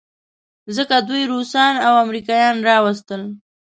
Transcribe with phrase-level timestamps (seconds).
[0.75, 3.21] ځکه دوی روسان او امریکایان راوستل.